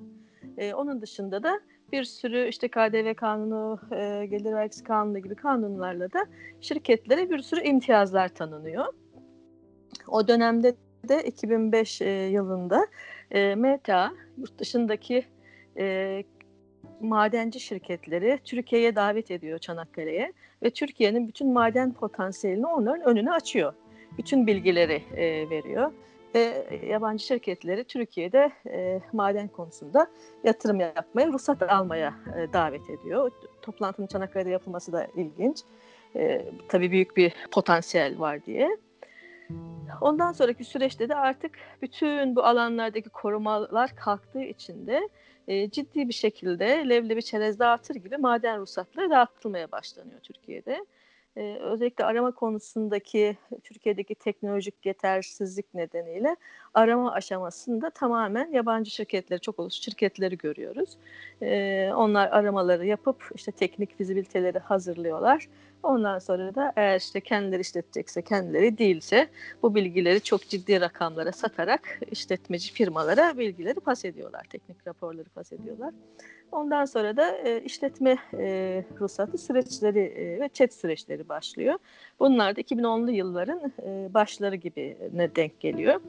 E, 0.56 0.74
onun 0.74 1.02
dışında 1.02 1.42
da 1.42 1.60
bir 1.92 2.04
sürü 2.04 2.48
işte 2.48 2.68
KDV 2.68 3.14
kanunu, 3.14 3.80
e, 3.92 4.26
gelir 4.26 4.52
vergisi 4.52 4.84
kanunu 4.84 5.18
gibi 5.18 5.34
kanunlarla 5.34 6.12
da 6.12 6.26
şirketlere 6.60 7.30
bir 7.30 7.38
sürü 7.38 7.60
imtiyazlar 7.60 8.28
tanınıyor. 8.28 8.84
O 10.08 10.28
dönemde 10.28 10.74
de 11.08 11.22
2005 11.24 12.02
e, 12.02 12.10
yılında 12.10 12.86
e, 13.30 13.54
META 13.54 14.12
yurt 14.38 14.58
dışındaki 14.58 15.24
e, 15.78 16.24
madenci 17.00 17.60
şirketleri 17.60 18.38
Türkiye'ye 18.44 18.96
davet 18.96 19.30
ediyor 19.30 19.58
Çanakkale'ye 19.58 20.32
ve 20.62 20.70
Türkiye'nin 20.70 21.28
bütün 21.28 21.52
maden 21.52 21.92
potansiyelini 21.92 22.66
onların 22.66 23.04
önüne 23.04 23.32
açıyor. 23.32 23.72
Bütün 24.18 24.46
bilgileri 24.46 25.02
e, 25.16 25.50
veriyor 25.50 25.92
ve 26.34 26.66
yabancı 26.86 27.26
şirketleri 27.26 27.84
Türkiye'de 27.84 28.52
e, 28.66 29.00
maden 29.12 29.48
konusunda 29.48 30.06
yatırım 30.44 30.80
yapmaya, 30.80 31.26
ruhsat 31.26 31.62
almaya 31.62 32.14
e, 32.36 32.52
davet 32.52 32.90
ediyor. 32.90 33.30
Toplantının 33.62 34.06
Çanakkale'de 34.06 34.50
yapılması 34.50 34.92
da 34.92 35.06
ilginç. 35.16 35.58
E, 36.16 36.44
tabii 36.68 36.90
büyük 36.90 37.16
bir 37.16 37.32
potansiyel 37.50 38.18
var 38.18 38.44
diye. 38.46 38.76
Ondan 40.00 40.32
sonraki 40.32 40.64
süreçte 40.64 41.08
de 41.08 41.14
artık 41.14 41.58
bütün 41.82 42.36
bu 42.36 42.44
alanlardaki 42.44 43.10
korumalar 43.10 43.96
kalktığı 43.96 44.42
için 44.42 44.86
de 44.86 45.08
e, 45.48 45.70
ciddi 45.70 46.08
bir 46.08 46.14
şekilde 46.14 46.64
levlevi 46.88 47.22
çerez 47.22 47.58
dağıtır 47.58 47.94
gibi 47.94 48.16
maden 48.16 48.60
ruhsatları 48.60 49.10
dağıtılmaya 49.10 49.72
başlanıyor 49.72 50.20
Türkiye'de. 50.20 50.86
E, 51.36 51.58
özellikle 51.60 52.04
arama 52.04 52.30
konusundaki 52.30 53.36
Türkiye'deki 53.64 54.14
teknolojik 54.14 54.86
yetersizlik 54.86 55.74
nedeniyle 55.74 56.36
arama 56.74 57.12
aşamasında 57.12 57.90
tamamen 57.90 58.52
yabancı 58.52 58.90
şirketleri, 58.90 59.40
çok 59.40 59.58
oluşu 59.58 59.82
şirketleri 59.82 60.38
görüyoruz. 60.38 60.96
E, 61.42 61.90
onlar 61.96 62.28
aramaları 62.28 62.86
yapıp 62.86 63.30
işte 63.34 63.52
teknik 63.52 63.98
fizibiliteleri 63.98 64.58
hazırlıyorlar. 64.58 65.48
Ondan 65.82 66.18
sonra 66.18 66.54
da 66.54 66.72
eğer 66.76 66.98
işte 66.98 67.20
kendileri 67.20 67.60
işletecekse 67.60 68.22
kendileri 68.22 68.78
değilse 68.78 69.28
bu 69.62 69.74
bilgileri 69.74 70.20
çok 70.20 70.48
ciddi 70.48 70.80
rakamlara 70.80 71.32
satarak 71.32 71.98
işletmeci 72.10 72.72
firmalara 72.72 73.38
bilgileri 73.38 73.80
pas 73.80 74.04
ediyorlar. 74.04 74.46
Teknik 74.50 74.86
raporları 74.86 75.28
pas 75.28 75.52
ediyorlar. 75.52 75.94
Ondan 76.52 76.84
sonra 76.84 77.16
da 77.16 77.36
e, 77.38 77.60
işletme 77.60 78.18
e, 78.34 78.84
ruhsatı 79.00 79.38
süreçleri 79.38 79.98
e, 79.98 80.40
ve 80.40 80.48
çet 80.48 80.74
süreçleri 80.74 81.28
başlıyor. 81.28 81.78
Bunlar 82.20 82.56
da 82.56 82.60
2010'lu 82.60 83.10
yılların 83.10 83.72
e, 83.82 84.14
başları 84.14 84.56
gibi 84.56 84.96
ne 85.12 85.36
denk 85.36 85.60
geliyor. 85.60 86.00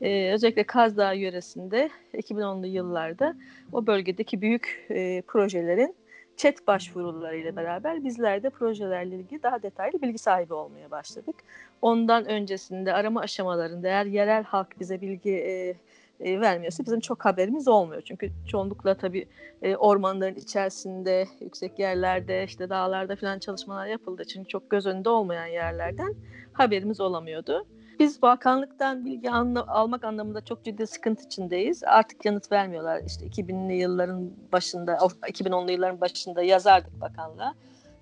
E, 0.00 0.32
özellikle 0.32 0.64
Kaz 0.64 0.96
Dağı 0.96 1.16
yöresinde 1.16 1.90
2010'lu 2.14 2.66
yıllarda 2.66 3.34
o 3.72 3.86
bölgedeki 3.86 4.40
büyük 4.40 4.86
e, 4.90 5.22
projelerin 5.26 5.94
chat 6.38 6.66
başvurularıyla 6.66 7.56
beraber 7.56 8.04
bizler 8.04 8.42
de 8.42 8.50
projelerle 8.50 9.16
ilgili 9.16 9.42
daha 9.42 9.62
detaylı 9.62 10.02
bilgi 10.02 10.18
sahibi 10.18 10.54
olmaya 10.54 10.90
başladık. 10.90 11.34
Ondan 11.82 12.28
öncesinde 12.28 12.92
arama 12.92 13.20
aşamalarında 13.20 13.88
eğer 13.88 14.06
yerel 14.06 14.44
halk 14.44 14.80
bize 14.80 15.00
bilgi 15.00 15.30
e, 15.30 15.74
e, 16.20 16.40
vermiyorsa 16.40 16.84
bizim 16.84 17.00
çok 17.00 17.24
haberimiz 17.24 17.68
olmuyor. 17.68 18.02
Çünkü 18.02 18.30
çoğunlukla 18.48 18.94
tabii 18.94 19.26
e, 19.62 19.76
ormanların 19.76 20.34
içerisinde, 20.34 21.26
yüksek 21.40 21.78
yerlerde, 21.78 22.44
işte 22.44 22.70
dağlarda 22.70 23.16
falan 23.16 23.38
çalışmalar 23.38 23.86
yapıldığı 23.86 24.22
için 24.22 24.44
çok 24.44 24.70
göz 24.70 24.86
önünde 24.86 25.08
olmayan 25.08 25.46
yerlerden 25.46 26.14
haberimiz 26.52 27.00
olamıyordu. 27.00 27.66
Biz 27.98 28.22
bakanlıktan 28.22 29.04
bilgi 29.04 29.30
anla, 29.30 29.66
almak 29.66 30.04
anlamında 30.04 30.44
çok 30.44 30.64
ciddi 30.64 30.86
sıkıntı 30.86 31.24
içindeyiz. 31.24 31.84
Artık 31.84 32.24
yanıt 32.24 32.52
vermiyorlar. 32.52 33.02
İşte 33.06 33.26
2000'li 33.26 33.74
yılların 33.74 34.30
başında, 34.52 34.92
2010'lu 34.94 35.70
yılların 35.70 36.00
başında 36.00 36.42
yazardık 36.42 37.00
bakanlığa. 37.00 37.54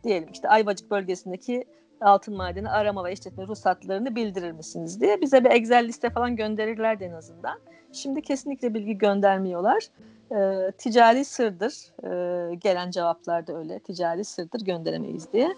Diyelim 0.04 0.28
işte 0.32 0.48
Ayvacık 0.48 0.90
bölgesindeki 0.90 1.64
altın 2.00 2.36
madeni 2.36 2.70
arama 2.70 3.04
ve 3.04 3.12
işletme 3.12 3.46
ruhsatlarını 3.46 4.16
bildirir 4.16 4.52
misiniz 4.52 5.00
diye 5.00 5.20
bize 5.20 5.44
bir 5.44 5.50
Excel 5.50 5.88
liste 5.88 6.10
falan 6.10 6.36
gönderirlerdi 6.36 7.04
en 7.04 7.12
azından. 7.12 7.58
Şimdi 7.92 8.22
kesinlikle 8.22 8.74
bilgi 8.74 8.98
göndermiyorlar. 8.98 9.82
E, 10.30 10.72
ticari 10.72 11.24
sırdır. 11.24 11.72
E, 12.04 12.54
gelen 12.54 12.90
cevaplar 12.90 13.46
da 13.46 13.58
öyle. 13.58 13.78
Ticari 13.78 14.24
sırdır 14.24 14.60
gönderemeyiz 14.60 15.32
diye. 15.32 15.54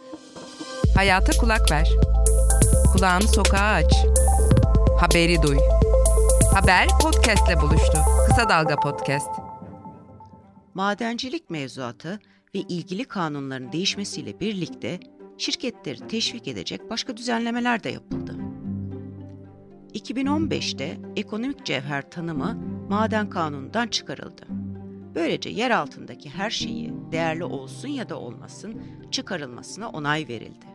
Hayata 0.97 1.41
kulak 1.41 1.71
ver. 1.71 1.89
Kulağını 2.93 3.29
sokağa 3.29 3.75
aç. 3.75 3.93
Haberi 4.99 5.43
duy. 5.43 5.57
Haber 6.55 6.89
podcastle 7.03 7.61
buluştu. 7.61 7.99
Kısa 8.27 8.49
Dalga 8.49 8.77
Podcast. 8.77 9.29
Madencilik 10.75 11.51
mevzuatı 11.51 12.21
ve 12.55 12.59
ilgili 12.59 13.05
kanunların 13.05 13.73
değişmesiyle 13.73 14.41
birlikte 14.41 15.01
şirketleri 15.39 16.09
teşvik 16.09 16.49
edecek 16.49 16.91
başka 16.91 17.17
düzenlemeler 17.17 17.85
de 17.85 17.89
yapıldı. 17.89 18.37
2015'te 19.95 20.99
ekonomik 21.17 21.65
cevher 21.65 22.11
tanımı 22.11 22.59
maden 22.89 23.31
kanunundan 23.31 23.89
çıkarıldı. 23.89 24.47
Böylece 25.15 25.51
yer 25.51 25.71
altındaki 25.71 26.31
her 26.31 26.51
şeyi 26.51 26.93
değerli 27.13 27.45
olsun 27.45 27.89
ya 27.89 28.09
da 28.09 28.21
olmasın 28.21 28.83
çıkarılmasına 29.11 29.89
onay 29.89 30.29
verildi. 30.29 30.67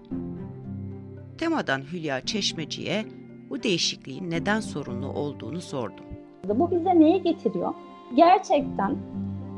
Temadan 1.37 1.81
Hülya 1.91 2.25
Çeşmeci'ye 2.25 3.22
bu 3.53 3.63
değişikliğin 3.63 4.31
neden 4.31 4.59
sorunlu 4.59 5.07
olduğunu 5.07 5.61
sordum. 5.61 6.05
Bu 6.47 6.71
bize 6.71 6.99
neyi 6.99 7.21
getiriyor? 7.21 7.73
Gerçekten 8.15 8.97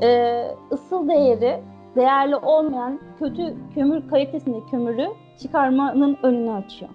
e, 0.02 0.42
ısıl 0.72 1.08
değeri 1.08 1.62
değerli 1.96 2.36
olmayan 2.36 3.00
kötü 3.18 3.54
kömür 3.74 4.08
kalitesinde 4.08 4.58
kömürü 4.70 5.08
çıkarmanın 5.42 6.18
önünü 6.22 6.50
açıyor. 6.50 6.90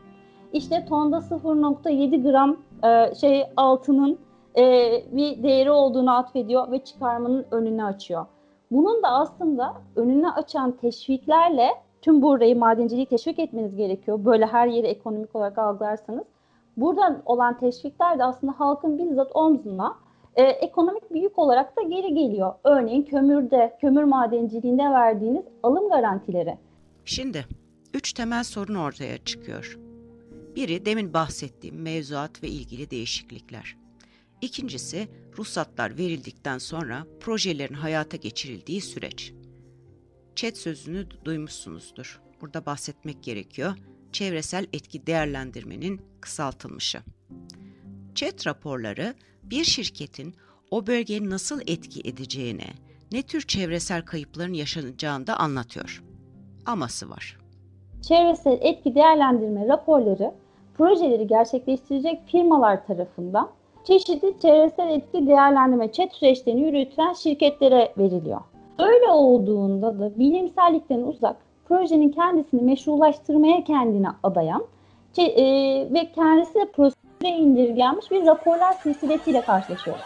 İşte 0.53 0.85
tonda 0.89 1.17
0.7 1.17 2.31
gram 2.31 2.57
e, 2.83 3.15
şey 3.15 3.43
altının 3.57 4.19
e, 4.57 4.63
bir 5.11 5.43
değeri 5.43 5.71
olduğunu 5.71 6.17
atfediyor 6.17 6.71
ve 6.71 6.83
çıkarmanın 6.83 7.45
önünü 7.51 7.83
açıyor. 7.83 8.25
Bunun 8.71 9.03
da 9.03 9.07
aslında 9.07 9.73
önünü 9.95 10.29
açan 10.29 10.71
teşviklerle 10.71 11.69
tüm 12.01 12.21
burayı 12.21 12.57
madenciliği 12.57 13.05
teşvik 13.05 13.39
etmeniz 13.39 13.75
gerekiyor. 13.75 14.25
Böyle 14.25 14.45
her 14.45 14.67
yeri 14.67 14.87
ekonomik 14.87 15.35
olarak 15.35 15.57
algılarsanız. 15.57 16.25
Buradan 16.81 17.21
olan 17.25 17.59
teşvikler 17.59 18.19
de 18.19 18.23
aslında 18.23 18.53
halkın 18.57 18.99
bizzat 18.99 19.31
omzuna 19.35 19.97
e, 20.35 20.43
ekonomik 20.43 21.13
bir 21.13 21.21
yük 21.21 21.39
olarak 21.39 21.77
da 21.77 21.81
geri 21.81 22.13
geliyor. 22.13 22.53
Örneğin 22.63 23.03
kömürde, 23.03 23.77
kömür 23.81 24.03
madenciliğinde 24.03 24.83
verdiğiniz 24.83 25.45
alım 25.63 25.89
garantileri. 25.89 26.57
Şimdi 27.05 27.45
üç 27.93 28.13
temel 28.13 28.43
sorun 28.43 28.75
ortaya 28.75 29.17
çıkıyor. 29.17 29.79
Biri 30.55 30.85
demin 30.85 31.13
bahsettiğim 31.13 31.81
mevzuat 31.81 32.43
ve 32.43 32.47
ilgili 32.47 32.91
değişiklikler. 32.91 33.77
İkincisi 34.41 35.07
ruhsatlar 35.37 35.97
verildikten 35.97 36.57
sonra 36.57 37.03
projelerin 37.19 37.73
hayata 37.73 38.17
geçirildiği 38.17 38.81
süreç. 38.81 39.33
Çet 40.35 40.57
sözünü 40.57 41.05
duymuşsunuzdur. 41.25 42.21
Burada 42.41 42.65
bahsetmek 42.65 43.23
gerekiyor. 43.23 43.75
Çevresel 44.11 44.65
etki 44.73 45.07
değerlendirmenin 45.07 46.01
kısaltılmışı. 46.21 46.99
Çet 48.15 48.47
raporları 48.47 49.13
bir 49.43 49.63
şirketin 49.63 50.35
o 50.71 50.87
bölgeye 50.87 51.29
nasıl 51.29 51.61
etki 51.61 52.09
edeceğine, 52.09 52.67
ne 53.11 53.21
tür 53.21 53.41
çevresel 53.41 54.01
kayıpların 54.01 54.53
yaşanacağını 54.53 55.27
da 55.27 55.37
anlatıyor. 55.37 56.03
Aması 56.65 57.09
var. 57.09 57.37
Çevresel 58.07 58.57
etki 58.61 58.95
değerlendirme 58.95 59.67
raporları 59.67 60.31
projeleri 60.77 61.27
gerçekleştirecek 61.27 62.27
firmalar 62.27 62.87
tarafından 62.87 63.49
çeşitli 63.83 64.33
çevresel 64.41 64.89
etki 64.89 65.27
değerlendirme 65.27 65.91
chat 65.91 66.13
süreçlerini 66.13 66.61
yürüten 66.61 67.13
şirketlere 67.13 67.93
veriliyor. 67.97 68.41
Öyle 68.79 69.11
olduğunda 69.11 69.99
da 69.99 70.19
bilimsellikten 70.19 70.99
uzak, 71.01 71.37
projenin 71.71 72.11
kendisini 72.11 72.61
meşrulaştırmaya 72.61 73.63
kendine 73.63 74.07
adayan 74.23 74.65
e, 75.17 75.23
ve 75.93 76.11
kendisi 76.15 76.53
de 76.53 76.71
prosedüre 76.71 77.29
indirgenmiş 77.29 78.11
bir 78.11 78.25
raporlar 78.25 78.73
silsilesiyle 78.73 79.41
karşılaşıyoruz. 79.41 80.03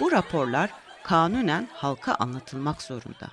Bu 0.00 0.12
raporlar 0.12 0.70
kanunen 1.02 1.68
halka 1.72 2.14
anlatılmak 2.14 2.82
zorunda. 2.82 3.28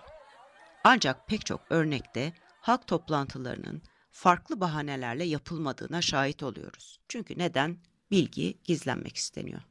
Ancak 0.83 1.27
pek 1.27 1.45
çok 1.45 1.61
örnekte 1.69 2.33
halk 2.61 2.87
toplantılarının 2.87 3.81
farklı 4.11 4.59
bahanelerle 4.59 5.23
yapılmadığına 5.23 6.01
şahit 6.01 6.43
oluyoruz. 6.43 6.99
Çünkü 7.07 7.37
neden? 7.37 7.77
Bilgi 8.11 8.57
gizlenmek 8.63 9.15
isteniyor. 9.15 9.61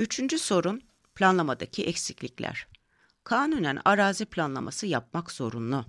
Üçüncü 0.00 0.38
sorun 0.38 0.80
planlamadaki 1.14 1.84
eksiklikler. 1.84 2.66
Kanunen 3.26 3.78
arazi 3.84 4.26
planlaması 4.26 4.86
yapmak 4.86 5.30
zorunlu. 5.30 5.84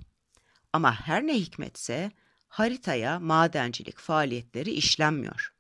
Ama 0.74 0.92
her 0.92 1.28
ne 1.28 1.34
hikmetse 1.34 2.12
haritaya 2.48 3.20
madencilik 3.20 3.98
faaliyetleri 3.98 4.72
işlenmiyor. 4.72 5.54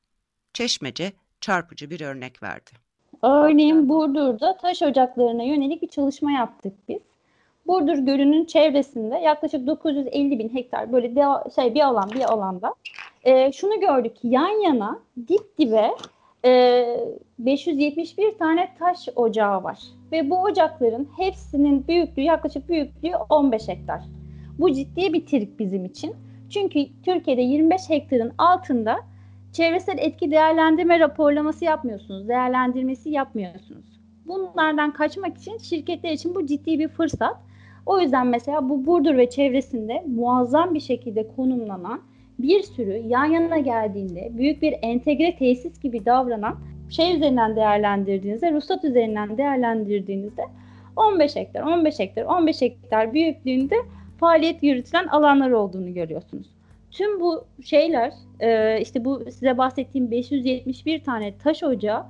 Çeşmece 0.53 1.11
çarpıcı 1.41 1.89
bir 1.89 2.01
örnek 2.01 2.43
verdi. 2.43 2.71
Örneğin 3.23 3.89
Burdur'da 3.89 4.57
taş 4.57 4.81
ocaklarına 4.81 5.43
yönelik 5.43 5.81
bir 5.81 5.87
çalışma 5.87 6.31
yaptık 6.31 6.73
biz. 6.87 6.99
Burdur 7.67 7.97
Gölü'nün 7.97 8.45
çevresinde 8.45 9.15
yaklaşık 9.15 9.67
950 9.67 10.39
bin 10.39 10.55
hektar 10.55 10.93
böyle 10.93 11.15
de, 11.15 11.25
şey 11.55 11.75
bir 11.75 11.81
alan 11.81 12.11
bir 12.11 12.33
alanda 12.33 12.75
e, 13.23 13.51
şunu 13.51 13.79
gördük 13.79 14.15
ki 14.15 14.27
yan 14.27 14.63
yana 14.63 14.99
dip 15.27 15.57
dibe 15.57 15.91
571 17.39 18.37
tane 18.37 18.69
taş 18.79 19.09
ocağı 19.15 19.63
var 19.63 19.79
ve 20.11 20.29
bu 20.29 20.41
ocakların 20.41 21.07
hepsinin 21.17 21.87
büyüklüğü 21.87 22.21
yaklaşık 22.21 22.69
büyüklüğü 22.69 23.15
15 23.29 23.67
hektar. 23.67 24.01
Bu 24.59 24.73
ciddi 24.73 25.13
bir 25.13 25.25
trik 25.25 25.59
bizim 25.59 25.85
için. 25.85 26.15
Çünkü 26.49 26.79
Türkiye'de 27.03 27.41
25 27.41 27.89
hektarın 27.89 28.31
altında 28.37 28.97
çevresel 29.53 29.97
etki 29.97 30.31
değerlendirme 30.31 30.99
raporlaması 30.99 31.65
yapmıyorsunuz, 31.65 32.27
değerlendirmesi 32.27 33.09
yapmıyorsunuz. 33.09 33.99
Bunlardan 34.25 34.93
kaçmak 34.93 35.37
için 35.37 35.57
şirketler 35.57 36.11
için 36.11 36.35
bu 36.35 36.45
ciddi 36.45 36.79
bir 36.79 36.87
fırsat. 36.87 37.37
O 37.85 37.99
yüzden 37.99 38.27
mesela 38.27 38.69
bu 38.69 38.85
Burdur 38.85 39.17
ve 39.17 39.29
çevresinde 39.29 40.03
muazzam 40.07 40.73
bir 40.73 40.79
şekilde 40.79 41.27
konumlanan 41.35 42.01
bir 42.39 42.63
sürü 42.63 43.03
yan 43.07 43.25
yana 43.25 43.57
geldiğinde 43.57 44.29
büyük 44.37 44.61
bir 44.61 44.75
entegre 44.81 45.35
tesis 45.35 45.81
gibi 45.81 46.05
davranan 46.05 46.55
şey 46.89 47.15
üzerinden 47.15 47.55
değerlendirdiğinizde, 47.55 48.51
ruhsat 48.51 48.83
üzerinden 48.83 49.37
değerlendirdiğinizde 49.37 50.41
15 50.95 51.35
hektar, 51.35 51.61
15 51.61 51.99
hektar, 51.99 52.23
15 52.23 52.61
hektar 52.61 53.13
büyüklüğünde 53.13 53.75
faaliyet 54.19 54.63
yürütülen 54.63 55.07
alanlar 55.07 55.51
olduğunu 55.51 55.93
görüyorsunuz. 55.93 56.47
Tüm 56.91 57.19
bu 57.19 57.45
şeyler, 57.63 58.13
e, 58.39 58.81
işte 58.81 59.05
bu 59.05 59.23
size 59.25 59.57
bahsettiğim 59.57 60.11
571 60.11 61.03
tane 61.03 61.37
taş 61.37 61.63
ocağı 61.63 62.05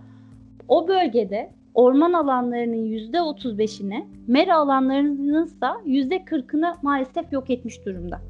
o 0.68 0.88
bölgede 0.88 1.50
orman 1.74 2.14
alanlarının 2.14 2.86
%35'ini, 2.86 4.06
mera 4.28 4.56
alanlarının 4.56 5.46
ise 5.46 5.66
%40'ını 5.86 6.76
maalesef 6.82 7.34
yok 7.34 7.50
etmiş 7.50 7.86
durumda. 7.86 8.22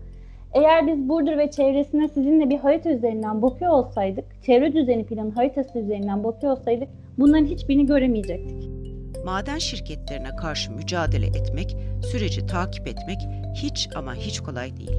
Eğer 0.58 0.88
biz 0.88 1.10
Burdur 1.10 1.38
ve 1.38 1.52
çevresine 1.52 2.08
sizinle 2.08 2.50
bir 2.50 2.58
harita 2.58 2.90
üzerinden 2.90 3.42
bakıyor 3.42 3.72
olsaydık, 3.72 4.26
çevre 4.44 4.74
düzeni 4.74 5.06
planı 5.06 5.32
haritası 5.32 5.80
üzerinden 5.80 6.24
bakıyor 6.24 6.52
olsaydık 6.52 6.90
bunların 7.18 7.46
hiçbirini 7.46 7.86
göremeyecektik. 7.86 8.70
Maden 9.26 9.58
şirketlerine 9.58 10.36
karşı 10.36 10.72
mücadele 10.72 11.26
etmek, 11.26 11.78
süreci 12.12 12.46
takip 12.46 12.88
etmek 12.88 13.18
hiç 13.54 13.90
ama 13.96 14.16
hiç 14.16 14.40
kolay 14.40 14.78
değil. 14.78 14.98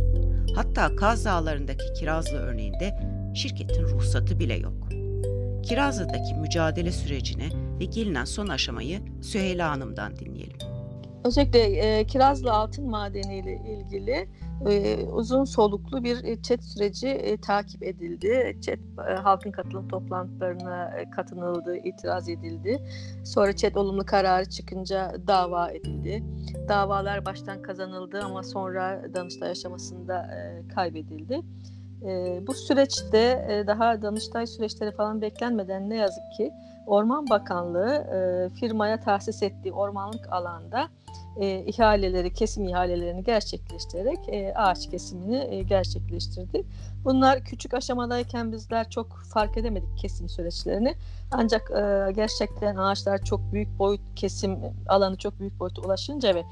Hatta 0.54 0.96
Kaz 0.96 1.24
Dağları'ndaki 1.24 1.92
Kirazlı 1.92 2.38
örneğinde 2.38 2.98
şirketin 3.34 3.82
ruhsatı 3.82 4.38
bile 4.38 4.54
yok. 4.54 4.88
Kirazlı'daki 5.62 6.34
mücadele 6.34 6.92
sürecine 6.92 7.48
ve 7.80 7.84
gelinen 7.84 8.24
son 8.24 8.48
aşamayı 8.48 8.98
Süheyla 9.22 9.70
Hanım'dan 9.70 10.16
dinleyelim. 10.16 10.58
Özellikle 11.24 11.60
e, 11.60 12.04
Kirazlı 12.04 12.52
Altın 12.52 12.90
Madeni 12.90 13.38
ile 13.38 13.54
ilgili 13.54 14.28
e, 14.66 15.04
uzun 15.04 15.44
soluklu 15.44 16.04
bir 16.04 16.42
chat 16.42 16.64
süreci 16.64 17.08
e, 17.08 17.36
takip 17.36 17.82
edildi. 17.82 18.58
Chat 18.60 18.78
e, 19.08 19.14
halkın 19.14 19.50
katılım 19.50 19.88
toplantılarına 19.88 20.98
e, 20.98 21.10
katılıldı, 21.10 21.76
itiraz 21.76 22.28
edildi. 22.28 22.82
Sonra 23.24 23.56
chat 23.56 23.76
olumlu 23.76 24.06
kararı 24.06 24.48
çıkınca 24.48 25.12
dava 25.26 25.70
edildi. 25.70 26.24
Davalar 26.68 27.24
baştan 27.24 27.62
kazanıldı 27.62 28.20
ama 28.24 28.42
sonra 28.42 29.02
Danıştay 29.14 29.50
aşamasında 29.50 30.22
e, 30.22 30.68
kaybedildi. 30.74 31.40
E, 32.02 32.42
bu 32.46 32.54
süreçte 32.54 33.46
e, 33.48 33.66
daha 33.66 34.02
Danıştay 34.02 34.46
süreçleri 34.46 34.92
falan 34.92 35.22
beklenmeden 35.22 35.90
ne 35.90 35.96
yazık 35.96 36.24
ki 36.36 36.52
Orman 36.88 37.30
Bakanlığı 37.30 37.94
e, 37.94 38.48
firmaya 38.54 39.00
tahsis 39.00 39.42
ettiği 39.42 39.72
ormanlık 39.72 40.32
alanda 40.32 40.88
e, 41.40 41.64
ihaleleri, 41.64 42.32
kesim 42.32 42.64
ihalelerini 42.64 43.24
gerçekleştirerek 43.24 44.18
e, 44.28 44.54
ağaç 44.54 44.90
kesimini 44.90 45.54
e, 45.54 45.62
gerçekleştirdi. 45.62 46.64
Bunlar 47.04 47.44
küçük 47.44 47.74
aşamadayken 47.74 48.52
bizler 48.52 48.90
çok 48.90 49.22
fark 49.32 49.56
edemedik 49.56 49.98
kesim 49.98 50.28
süreçlerini. 50.28 50.94
Ancak 51.30 51.70
e, 51.70 52.12
gerçekten 52.12 52.76
ağaçlar 52.76 53.24
çok 53.24 53.52
büyük 53.52 53.78
boyut 53.78 54.00
kesim 54.16 54.58
alanı 54.88 55.16
çok 55.16 55.40
büyük 55.40 55.60
boyuta 55.60 55.82
ulaşınca 55.82 56.34
ve 56.34 56.44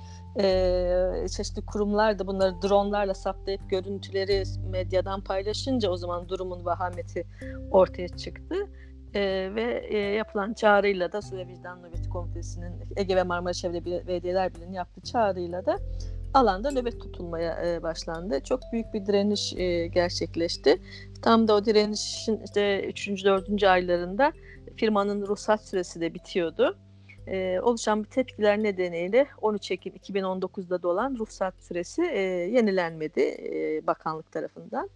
e, 0.42 1.28
çeşitli 1.28 1.66
kurumlar 1.66 2.18
da 2.18 2.26
bunları 2.26 2.62
dronlarla 2.62 3.14
saptayıp 3.14 3.70
görüntüleri 3.70 4.42
medyadan 4.70 5.20
paylaşınca 5.20 5.90
o 5.90 5.96
zaman 5.96 6.28
durumun 6.28 6.64
vahameti 6.64 7.26
ortaya 7.70 8.08
çıktı 8.08 8.56
e, 9.16 9.54
ve 9.54 9.86
e, 9.88 9.98
yapılan 9.98 10.52
çağrıyla 10.52 11.12
da 11.12 11.22
Su 11.22 11.36
ve 11.36 11.46
Vicdan 11.46 11.82
Nöbeti 11.82 12.08
Komitesi'nin 12.08 12.72
Ege 12.96 13.16
ve 13.16 13.22
Marmara 13.22 13.54
Çevre 13.54 13.84
Belediyeler 13.84 14.54
Birliği'nin 14.54 14.72
yaptığı 14.72 15.00
çağrıyla 15.00 15.66
da 15.66 15.78
alanda 16.34 16.70
nöbet 16.70 17.00
tutulmaya 17.00 17.66
e, 17.66 17.82
başlandı. 17.82 18.40
Çok 18.40 18.60
büyük 18.72 18.94
bir 18.94 19.06
direniş 19.06 19.52
e, 19.56 19.86
gerçekleşti. 19.86 20.82
Tam 21.22 21.48
da 21.48 21.54
o 21.54 21.64
direnişin 21.64 22.40
işte 22.44 22.88
3. 22.88 23.24
4. 23.24 23.62
aylarında 23.62 24.32
firmanın 24.76 25.26
ruhsat 25.26 25.64
süresi 25.64 26.00
de 26.00 26.14
bitiyordu. 26.14 26.76
E, 27.26 27.60
oluşan 27.60 28.04
bir 28.04 28.08
tepkiler 28.08 28.62
nedeniyle 28.62 29.26
13 29.42 29.70
Ekim 29.70 29.94
2019'da 29.94 30.82
dolan 30.82 31.16
ruhsat 31.18 31.54
süresi 31.60 32.02
e, 32.02 32.20
yenilenmedi 32.20 33.20
e, 33.20 33.86
bakanlık 33.86 34.32
tarafından. 34.32 34.90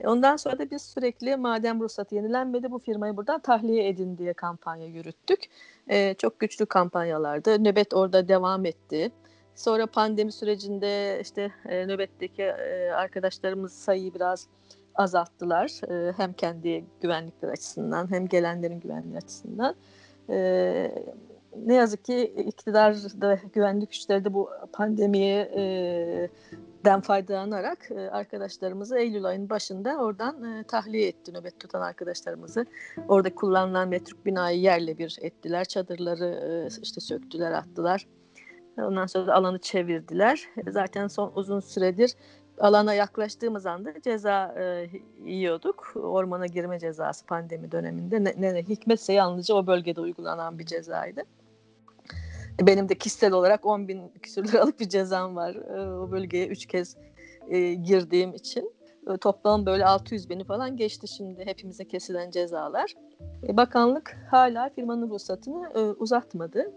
E, 0.00 0.08
ondan 0.08 0.36
sonra 0.36 0.58
da 0.58 0.70
biz 0.70 0.82
sürekli 0.82 1.36
madem 1.36 1.80
ruhsatı 1.80 2.14
yenilenmedi 2.14 2.70
bu 2.70 2.78
firmayı 2.78 3.16
buradan 3.16 3.40
tahliye 3.40 3.88
edin 3.88 4.18
diye 4.18 4.32
kampanya 4.32 4.86
yürüttük. 4.86 5.44
Ee, 5.90 6.14
çok 6.18 6.40
güçlü 6.40 6.66
kampanyalardı. 6.66 7.64
Nöbet 7.64 7.94
orada 7.94 8.28
devam 8.28 8.64
etti. 8.66 9.12
Sonra 9.54 9.86
pandemi 9.86 10.32
sürecinde 10.32 11.20
işte 11.22 11.52
e, 11.68 11.86
nöbetteki 11.86 12.42
e, 12.42 12.90
arkadaşlarımız 12.90 13.72
sayıyı 13.72 14.14
biraz 14.14 14.48
azalttılar. 14.94 15.90
E, 15.90 16.12
hem 16.12 16.32
kendi 16.32 16.84
güvenlikleri 17.00 17.52
açısından 17.52 18.10
hem 18.10 18.28
gelenlerin 18.28 18.80
güvenliği 18.80 19.16
açısından. 19.16 19.74
E, 20.30 21.04
ne 21.66 21.74
yazık 21.74 22.04
ki 22.04 22.34
iktidar 22.46 22.94
da 22.94 23.38
güvenlik 23.52 23.90
güçleri 23.90 24.24
de 24.24 24.34
bu 24.34 24.50
pandemiye 24.72 25.50
e, 25.56 26.28
den 26.84 27.00
faydalanarak 27.00 27.90
e, 27.90 28.10
arkadaşlarımızı 28.10 28.98
Eylül 28.98 29.24
ayının 29.24 29.50
başında 29.50 29.96
oradan 29.96 30.44
e, 30.44 30.64
tahliye 30.64 31.08
etti 31.08 31.32
nöbet 31.32 31.60
tutan 31.60 31.80
arkadaşlarımızı. 31.80 32.66
Orada 33.08 33.34
kullanılan 33.34 33.88
metruk 33.88 34.26
binayı 34.26 34.60
yerle 34.60 34.98
bir 34.98 35.18
ettiler. 35.20 35.64
Çadırları 35.64 36.24
e, 36.24 36.80
işte 36.82 37.00
söktüler, 37.00 37.52
attılar. 37.52 38.06
Ondan 38.78 39.06
sonra 39.06 39.26
da 39.26 39.34
alanı 39.34 39.58
çevirdiler. 39.58 40.48
Zaten 40.68 41.06
son 41.06 41.32
uzun 41.34 41.60
süredir 41.60 42.14
alana 42.58 42.94
yaklaştığımız 42.94 43.66
anda 43.66 44.02
ceza 44.02 44.54
e, 44.58 44.90
yiyorduk. 45.24 45.92
Ormana 45.96 46.46
girme 46.46 46.78
cezası 46.78 47.26
pandemi 47.26 47.72
döneminde. 47.72 48.24
Ne, 48.24 48.54
ne 48.54 48.62
hikmetse 48.62 49.12
yalnızca 49.12 49.54
o 49.54 49.66
bölgede 49.66 50.00
uygulanan 50.00 50.58
bir 50.58 50.66
cezaydı. 50.66 51.22
Benim 52.60 52.88
de 52.88 52.98
kişisel 52.98 53.32
olarak 53.32 53.66
10 53.66 53.88
bin 53.88 54.08
küsur 54.08 54.44
liralık 54.44 54.80
bir 54.80 54.88
cezam 54.88 55.36
var. 55.36 55.54
E, 55.54 55.98
o 55.98 56.10
bölgeye 56.10 56.46
3 56.46 56.66
kez 56.66 56.96
e, 57.48 57.74
girdiğim 57.74 58.34
için. 58.34 58.72
E, 59.10 59.16
toplam 59.16 59.66
böyle 59.66 59.86
600 59.86 60.30
bini 60.30 60.44
falan 60.44 60.76
geçti 60.76 61.08
şimdi 61.08 61.46
hepimize 61.46 61.84
kesilen 61.84 62.30
cezalar. 62.30 62.94
E, 63.48 63.56
bakanlık 63.56 64.16
hala 64.30 64.68
firmanın 64.68 65.10
ruhsatını 65.10 65.70
e, 65.74 65.80
uzatmadı. 65.80 66.72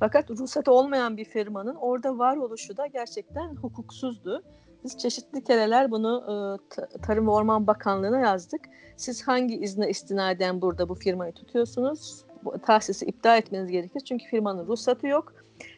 Fakat 0.00 0.30
ruhsatı 0.30 0.72
olmayan 0.72 1.16
bir 1.16 1.24
firmanın 1.24 1.74
orada 1.74 2.18
var 2.18 2.36
oluşu 2.36 2.76
da 2.76 2.86
gerçekten 2.86 3.54
hukuksuzdu. 3.54 4.42
Biz 4.84 4.98
çeşitli 4.98 5.44
kereler 5.44 5.90
bunu 5.90 6.22
e, 6.22 6.98
Tarım 6.98 7.26
ve 7.26 7.30
Orman 7.30 7.66
Bakanlığı'na 7.66 8.20
yazdık. 8.20 8.60
Siz 8.96 9.22
hangi 9.22 9.56
izne 9.56 9.90
istinaden 9.90 10.62
burada 10.62 10.88
bu 10.88 10.94
firmayı 10.94 11.32
tutuyorsunuz? 11.32 12.25
Tahsisi 12.66 13.06
iptal 13.06 13.38
etmeniz 13.38 13.70
gerekir. 13.70 14.00
Çünkü 14.00 14.24
firmanın 14.24 14.66
ruhsatı 14.66 15.06
yok. 15.06 15.32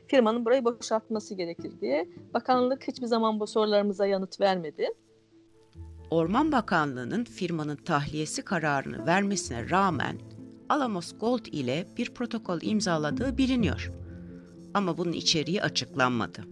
Firmanın 0.06 0.44
burayı 0.44 0.64
boşaltması 0.64 1.34
gerekir 1.34 1.72
diye. 1.80 2.08
Bakanlık 2.34 2.88
hiçbir 2.88 3.06
zaman 3.06 3.40
bu 3.40 3.46
sorularımıza 3.46 4.06
yanıt 4.06 4.40
vermedi. 4.40 4.88
Orman 6.10 6.52
Bakanlığı'nın 6.52 7.24
firmanın 7.24 7.76
tahliyesi 7.76 8.42
kararını 8.42 9.06
vermesine 9.06 9.70
rağmen 9.70 10.18
Alamos 10.68 11.18
Gold 11.20 11.46
ile 11.46 11.86
bir 11.96 12.14
protokol 12.14 12.58
imzaladığı 12.62 13.38
biliniyor. 13.38 13.92
Ama 14.74 14.98
bunun 14.98 15.12
içeriği 15.12 15.62
açıklanmadı. 15.62 16.44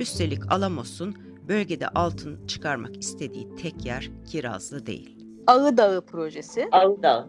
Üstelik 0.00 0.52
Alamos'un 0.52 1.14
bölgede 1.48 1.88
altın 1.88 2.46
çıkarmak 2.46 2.96
istediği 2.96 3.54
tek 3.54 3.86
yer 3.86 4.10
Kirazlı 4.26 4.86
değil. 4.86 5.18
Ağı 5.46 5.76
Dağı 5.76 6.06
projesi. 6.06 6.68
Ağı 6.72 7.02
Dağı. 7.02 7.28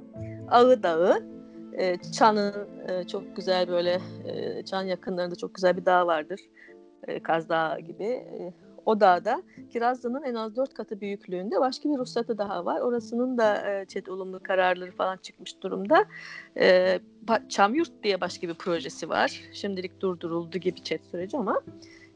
Ağı 0.50 0.84
Dağı. 0.84 1.37
E, 1.78 1.98
Çan'ın 2.12 2.54
e, 2.88 3.08
çok 3.08 3.36
güzel 3.36 3.68
böyle 3.68 4.02
e, 4.26 4.64
Çan 4.66 4.84
yakınlarında 4.84 5.36
çok 5.36 5.56
güzel 5.56 5.78
bir 5.78 5.86
dağ 5.86 6.08
vardır. 6.08 6.40
Kaz 7.24 7.50
Dağı 7.50 7.80
gibi. 7.80 8.28
O 8.86 9.00
dağda 9.00 9.44
Kirazlı'nın 9.70 10.24
en 10.24 10.36
az 10.36 10.56
dört 10.56 10.74
katı 10.74 11.02
büyüklüğünde 11.02 11.60
başka 11.60 11.90
bir 11.90 11.98
ruhsatı 11.98 12.38
daha 12.38 12.66
var. 12.66 12.82
Orasının 12.82 13.38
da 13.38 13.72
e, 13.72 13.86
çet 13.86 14.10
olumlu 14.10 14.44
kararları 14.44 14.92
falan 14.92 15.18
çıkmış 15.18 15.62
durumda. 15.64 16.06
E, 16.58 17.00
Çamyurt 17.50 18.04
diye 18.04 18.22
başka 18.22 18.48
bir 18.48 18.54
projesi 18.54 19.10
var. 19.10 19.42
Şimdilik 19.54 20.02
durduruldu 20.02 20.58
gibi 20.58 20.84
çet 20.84 21.06
süreci 21.06 21.38
ama 21.38 21.62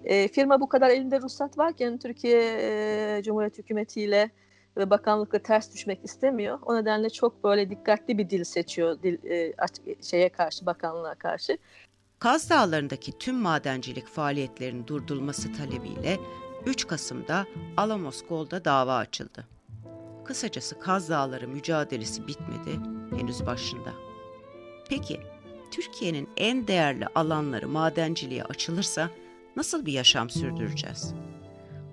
e, 0.04 0.28
firma 0.28 0.62
bu 0.62 0.69
kadar 0.69 0.89
elinde 0.89 1.21
ruhsat 1.21 1.58
varken 1.58 1.97
Türkiye 1.97 2.41
e, 2.62 3.21
Cumhuriyet 3.24 3.58
Hükümeti 3.58 4.02
ile 4.02 4.30
ve 4.77 4.89
bakanlıkla 4.89 5.39
ters 5.39 5.73
düşmek 5.73 5.99
istemiyor. 6.03 6.60
O 6.65 6.75
nedenle 6.75 7.10
çok 7.10 7.43
böyle 7.43 7.69
dikkatli 7.69 8.17
bir 8.17 8.29
dil 8.29 8.43
seçiyor 8.43 9.03
dil, 9.03 9.31
e, 9.31 9.53
şeye 10.01 10.29
karşı 10.29 10.65
bakanlığa 10.65 11.15
karşı. 11.15 11.57
Kaz 12.19 12.49
Dağları'ndaki 12.49 13.17
tüm 13.17 13.36
madencilik 13.36 14.07
faaliyetlerinin 14.07 14.88
durdurulması 14.88 15.53
talebiyle 15.53 16.17
3 16.65 16.88
Kasım'da 16.88 17.45
Alamos 17.77 18.21
Gold'a 18.29 18.65
dava 18.65 18.95
açıldı. 18.95 19.47
Kısacası 20.25 20.79
Kaz 20.79 21.10
Dağları 21.10 21.47
mücadelesi 21.47 22.27
bitmedi, 22.27 22.79
henüz 23.17 23.45
başında. 23.45 23.93
Peki, 24.89 25.19
Türkiye'nin 25.71 26.29
en 26.38 26.67
değerli 26.67 27.07
alanları 27.07 27.67
madenciliğe 27.67 28.43
açılırsa 28.43 29.10
nasıl 29.55 29.86
bir 29.86 29.93
yaşam 29.93 30.29
sürdüreceğiz? 30.29 31.13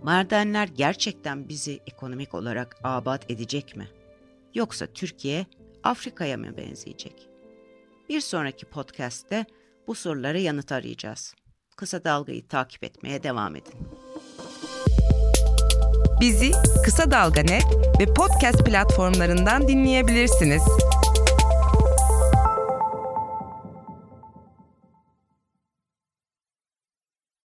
Madenler 0.03 0.69
gerçekten 0.69 1.49
bizi 1.49 1.81
ekonomik 1.87 2.35
olarak 2.35 2.77
abat 2.85 3.31
edecek 3.31 3.77
mi? 3.77 3.89
Yoksa 4.55 4.87
Türkiye 4.87 5.47
Afrika'ya 5.83 6.37
mı 6.37 6.57
benzeyecek? 6.57 7.29
Bir 8.09 8.21
sonraki 8.21 8.67
podcast'te 8.67 9.45
bu 9.87 9.95
sorulara 9.95 10.39
yanıt 10.39 10.73
arayacağız. 10.73 11.35
Kısa 11.77 12.05
Dalga'yı 12.05 12.49
takip 12.49 12.85
etmeye 12.85 13.23
devam 13.23 13.57
edin. 13.57 13.75
Bizi 16.21 16.51
Kısa 16.85 17.11
Dalga 17.11 17.43
ve 18.01 18.15
podcast 18.15 18.65
platformlarından 18.65 19.69
dinleyebilirsiniz. 19.69 20.63